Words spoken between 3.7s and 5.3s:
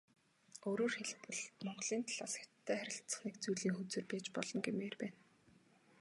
хөзөр байж болно гэмээр байна.